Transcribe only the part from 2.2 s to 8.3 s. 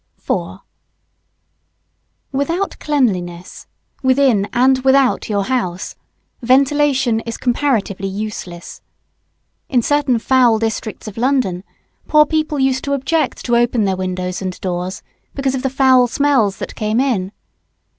4. Without cleanliness, within and without your house, ventilation is comparatively